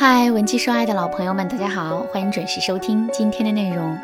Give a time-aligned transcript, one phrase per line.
[0.00, 3.98] 嗨，文姬说爱的老朋友们，大家好，欢迎准时收听今天的内容。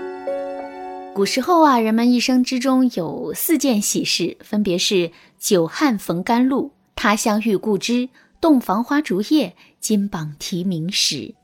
[1.14, 8.10] 古时候啊，人们一生之中有四件喜事，分别是久旱逢甘露、他乡遇故知、
[8.42, 11.34] 洞房花烛夜、金榜题名时。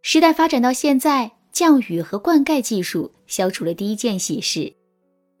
[0.00, 4.72] 时代发展到现在，降雨和灌溉技术消除了第一件喜事，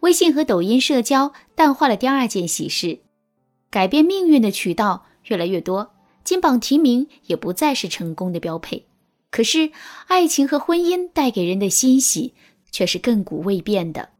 [0.00, 2.98] 微信和抖音社交淡化了第二件喜事，
[3.70, 5.92] 改变命运的渠道越来越多。
[6.28, 8.84] 金榜题名也不再是成功的标配，
[9.30, 9.72] 可是
[10.08, 12.34] 爱情和婚姻带给人的欣喜
[12.70, 14.10] 却是亘古未变的。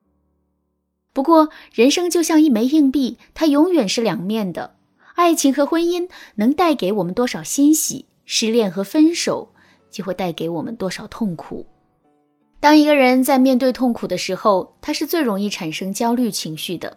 [1.12, 4.76] 不过，人生就像一枚硬币，它永远是两面的。
[5.16, 9.52] 爱情和婚姻能带给我们多少欣喜，失恋和分手
[9.90, 11.66] 就会带给我们多少痛苦。
[12.58, 16.96] 当一个人在面对痛苦的时候，他是最容易产生焦虑情绪的，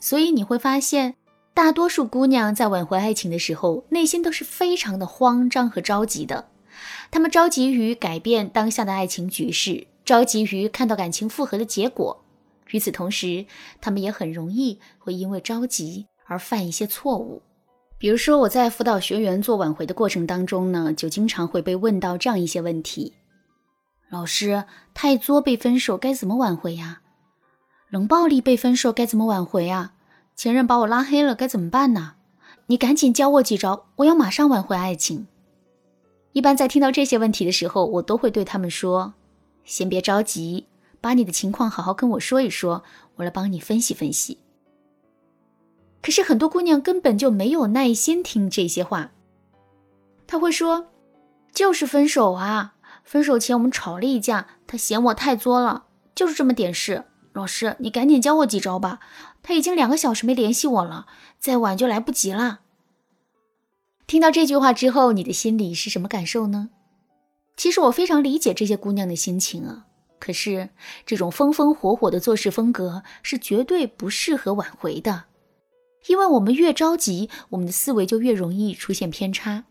[0.00, 1.14] 所以你会发现。
[1.56, 6.48] 大多数姑娘在挽回爱情的时候，内心都是非常的慌张和着急的。
[7.10, 12.22] 她们着急于改变当下的爱情局势，着急于看到感情复合的结果。
[12.72, 13.46] 与此同时，
[13.80, 17.40] 她们也很容易会因为着急而犯一些错误。
[17.96, 23.14] 比如说，我在辅导学员做挽回的过程当中呢，就经常会被问到这样一些问题：
[24.10, 27.00] 老师，太作被分手该怎么挽回呀？
[27.88, 29.94] 冷暴力被分手该怎么挽回啊？
[30.36, 32.16] 前任把我拉黑了，该怎么办呢？
[32.66, 35.26] 你赶紧教我几招，我要马上挽回爱情。
[36.32, 39.14] 一般在听到这些问题的时候，我都会对他们说
[39.64, 40.66] ：“先别着急，
[41.00, 42.84] 把你的情况好好跟我说一说，
[43.14, 44.38] 我来帮你分析分析。”
[46.02, 49.12] 可是很多姑娘根本就没有耐心听这些话，
[50.26, 50.88] 她会说
[51.54, 57.04] ：“就是分手啊，分手前我们吵了一架，他嫌我太作了，就是这么点事。”
[57.36, 58.98] 老师，你赶紧教我几招吧。
[59.42, 61.06] 他已经两个小时没联系我了，
[61.38, 62.60] 再晚就来不及了。
[64.06, 66.70] 听到这句话之后，你的心里是什么感受呢？
[67.54, 69.84] 其实我非常理解这些姑娘的心情啊。
[70.18, 70.70] 可是
[71.04, 75.24] 这种风风火火的做事风格是绝对不适合挽回的，
[76.06, 79.64] 因为我们越着急，我们的思维就越容易出现偏差。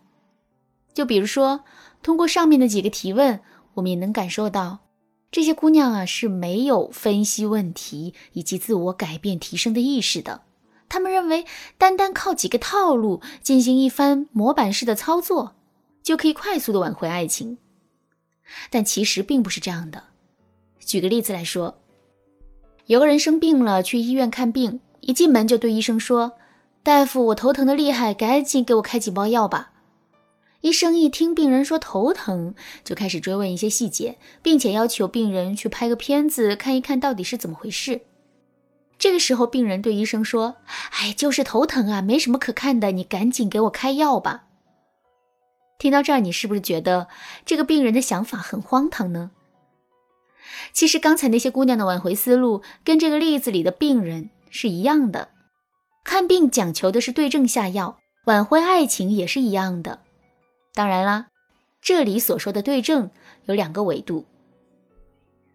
[0.94, 1.64] 就比如说，
[2.04, 3.42] 通过上面的几个提问，
[3.74, 4.85] 我们也能感受到。
[5.32, 10.44] 这些姑娘啊是没有分析问题以及自我改变提升的意识的，
[10.88, 11.46] 她们认为
[11.78, 15.56] 单单靠几个套路进行一番模板式的操作，
[16.02, 17.58] 就可以快速的挽回爱情，
[18.70, 20.04] 但其实并不是这样的。
[20.80, 21.80] 举个例子来说，
[22.86, 26.34] 有个人生病了，去医院看病，一进门就对医生说
[26.82, 29.72] ：“大夫，我头疼的厉害，赶紧给我开几包药吧。”
[30.66, 38.02] 医生一听病人说头疼，就开始追问一些细节，并且要求病人去拍个片子看一看到底是怎么回事。
[38.98, 40.56] 这个时候，病人对医生说
[40.90, 44.46] ：“哎，就是头疼啊，没什么可看的，你赶紧给我开药吧。”
[45.78, 47.10] 听到这儿，你是不是觉得
[47.46, 49.30] 这个病人的想法很荒唐呢？
[50.74, 55.30] 其实，刚才那些姑娘的挽回思路跟这个例子里的病人是一样的。
[56.04, 60.00] 看病讲求的是对症下药，挽回爱情也是一样的。
[60.76, 61.28] 当然啦，
[61.82, 63.10] 这里所说的对症
[63.46, 64.26] 有两个维度，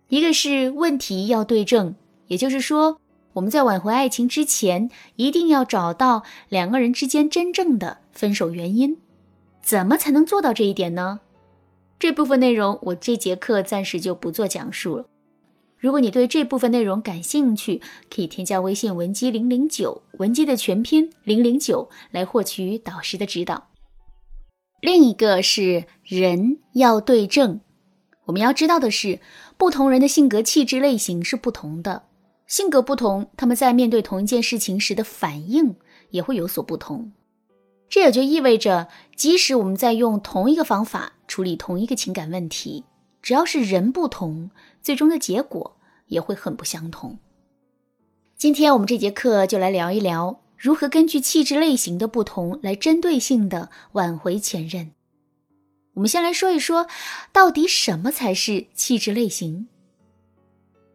[0.09, 1.95] 一个是问题要对症，
[2.27, 2.99] 也就是说，
[3.35, 8.97] 我们在挽回爱情之前，一定要找到两个人之间真正的分手原因。
[9.63, 11.21] 怎么才能做到这一点呢？
[11.99, 15.05] 这部分内容我这节课暂时就不做讲述了。
[15.79, 23.70] 如果你对这部分内容感兴趣，可以添加微信文姬零零九，文姬的全拼零零九，来获取导师的指导。
[24.81, 27.61] 另一个是人要对症，
[28.25, 29.21] 我们要知道的是，
[29.59, 32.05] 不同人的性格气质类型是不同的，
[32.47, 35.77] 性格不同，他们在面对同一件事情时的反应
[36.11, 37.13] 也会有所不同。
[37.91, 42.85] 这也就意味着，即使我们在用同一个方法处理同一个情感问题，
[43.21, 45.77] 只要是人不同，最终的结果
[46.07, 47.19] 也会很不相同。
[48.37, 50.41] 今天我们这节课就来聊一聊。
[50.61, 54.93] 如何根据气质类型的不同来针对性的挽回前任？
[55.95, 56.87] 我们先来说一说，
[57.33, 59.69] 到底什么才是气质类型？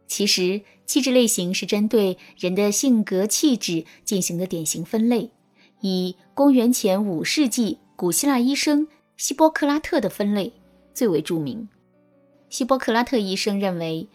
[0.06, 5.32] 其实，气质类型是针对人的性格气质进行的典型分类，
[5.80, 8.86] 以公元前五世纪古希腊医生
[9.16, 10.52] 希波克拉特的分类
[10.94, 11.68] 最为著名。
[12.48, 14.08] 希波克拉特医生认为，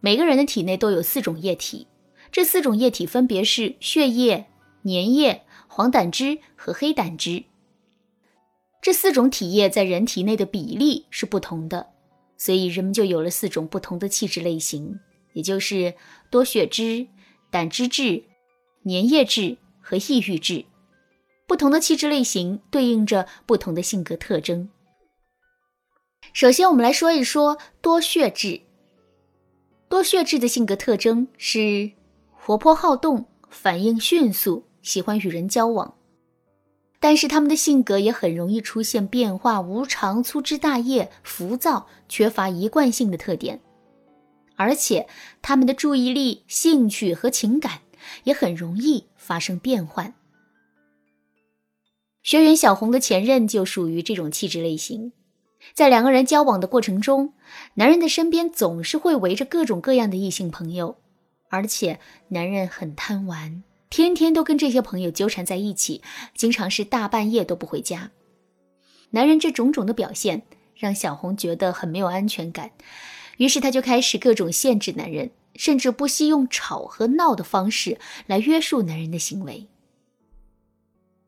[0.00, 1.86] 每个人的体内都有四种液体，
[2.32, 4.46] 这四种液体分别是血液。
[4.86, 7.42] 粘液、黄胆汁和黑胆汁，
[8.80, 11.88] 这四种体液在人体内的比例是不同的，
[12.36, 15.00] 所以人们就有了四种不同的气质类型，
[15.32, 15.94] 也就是
[16.30, 17.08] 多血质、
[17.50, 18.22] 胆汁质、
[18.84, 20.64] 粘液质和抑郁质。
[21.48, 24.68] 不同的气质类型对应着不同的性格特征，
[26.32, 28.62] 首先，我们来说一说多血质。
[29.88, 31.92] 多血质的性格特征是
[32.32, 35.96] 活泼好动、反应迅速、喜欢与人交往。
[37.00, 43.60] 但是他们的性格也很容易出现变化无常、粗枝大叶、浮躁、缺乏一贯性的特点，
[44.54, 45.06] 而且
[45.42, 47.80] 他们的注意力、兴趣和情感
[48.24, 50.14] 也很容易发生变换。
[52.22, 55.12] 学员小红的前任就属于这种气质类型，
[55.74, 57.34] 在两个人交往的过程中，
[57.74, 60.96] 男人的身边总是会围着各种各样的异性朋友，
[61.50, 63.62] 而且男人很贪玩。
[63.88, 66.02] 天天都跟这些朋友纠缠在一起，
[66.34, 68.10] 经常是大半夜都不回家。
[69.10, 70.42] 男人这种种的表现
[70.74, 72.72] 让小红觉得很没有安全感，
[73.38, 79.68] 于是她就开始各种限制男人，甚至不惜用吵和闹的方式来约束男人的行为。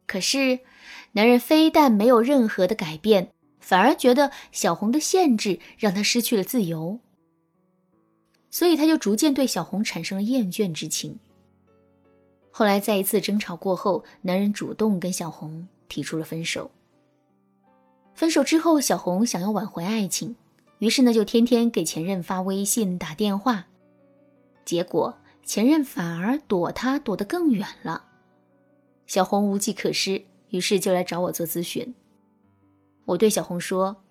[0.07, 0.59] 可是，
[1.13, 6.99] 男人非但没有任何的改变，反而觉得小红的限制让他失去了自由，
[8.51, 11.19] 所以他就逐渐对小红产生了厌倦之情。
[12.59, 16.73] 后来，在一次争吵过后，男人主动跟小红提出了分手。
[18.17, 20.35] 分手之后，小红想要挽回爱情，
[20.81, 23.69] 于是呢就天天给前任发微信、打电话，
[24.65, 28.07] 结果前任反而躲她躲得更远了。
[29.07, 31.95] 小红无计可施，于是就来找我做咨询。
[33.05, 34.03] 我对小红说：“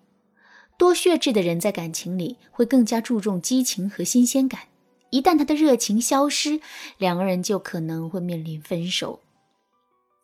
[0.78, 4.62] 多血质的人在感情里会更加注重激情和新鲜感。”
[5.10, 6.60] 一旦他的热情消失，
[6.98, 9.20] 两个人就可能会面临分手。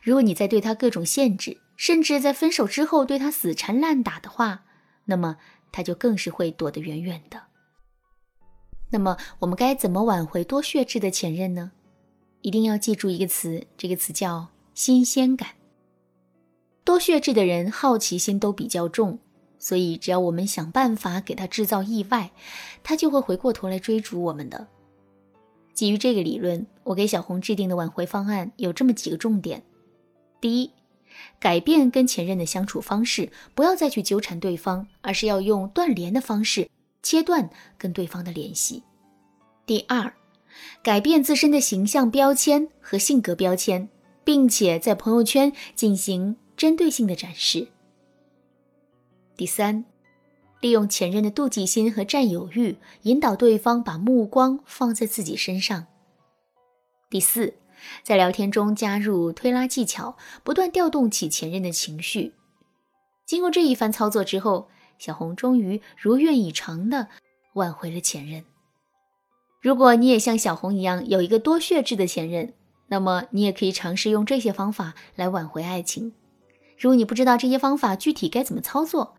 [0.02, 4.64] 如果你在对他各种限制，甚至在分手之后对他死缠烂打的话，
[5.06, 5.38] 那么
[5.72, 7.42] 他就更是会躲得远远的。
[8.90, 11.72] 那么我们该怎么挽回多血质的前任呢？
[12.42, 15.50] 一定要记住一个词，这个词叫新鲜感。
[16.84, 19.18] 多血质的人好奇心都比较重。
[19.56, 22.32] 所以，只要我们想办法给他制造意外，
[22.82, 24.68] 他就会回过头来追逐我们的。
[25.74, 29.62] 基于这个理论，我给小红制定的挽回方案有这么几个重点：
[30.40, 30.70] 第一，
[31.40, 36.70] 改变跟前任的相处方式，不要再去纠缠对方，而是要用断联的方式
[37.02, 38.82] 切断跟对方的联系；
[39.66, 40.14] 第二，
[40.82, 43.88] 改变自身的形象标签和性格标签，
[44.22, 47.66] 并且在朋友圈进行针对性的展示。
[49.36, 49.84] 第三，
[50.64, 55.84] 利用前任的妒忌心和占有欲，引导对方把目光放在自己身上。
[57.10, 57.52] 第四，
[58.02, 62.32] 在聊天中加入推拉技巧，不断调动起前任的情绪。
[63.26, 64.68] 经过这一番操作之后，
[64.98, 67.08] 小红终于如愿以偿的
[67.56, 68.42] 挽回了前任。
[69.60, 72.54] 如果你也像小红一样有一个多血质的前任，
[72.88, 76.14] 那么你也可以尝试用这些方法来挽回爱情。
[76.78, 79.16] 如果你不知道这些方法具体该怎么操作，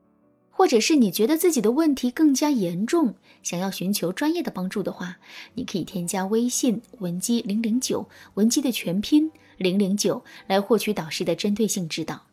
[0.57, 5.17] 或者是你觉得自己的问题更加严重，想要寻求专业的帮助的话，
[5.55, 12.27] 你可以添加微信文姬零零九，文姬的全拼零零九，来获取导师的针对性指导。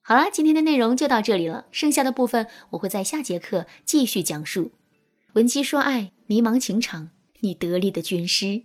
[0.00, 4.70] 好啦，今天的内容就到这里了，剩下的部分我会在下节课继续讲述。
[5.34, 7.10] 文姬说爱，迷茫情场，
[7.40, 8.62] 你得力的军师。